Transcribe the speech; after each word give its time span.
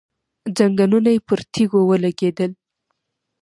ځنګنونه 0.57 1.09
يې 1.15 1.19
پر 1.27 1.39
تيږو 1.53 1.79
ولګېدل. 1.89 2.51